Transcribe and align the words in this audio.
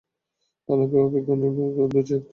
আলো 0.69 0.83
বিজ্ঞানের 1.13 1.51
অদ্ভুত 1.75 1.95
এক 1.95 2.05
চরিত্র। 2.07 2.29